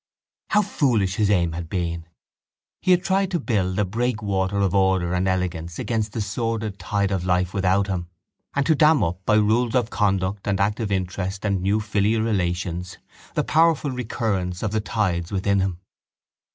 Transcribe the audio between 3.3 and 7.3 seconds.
build a breakwater of order and elegance against the sordid tide of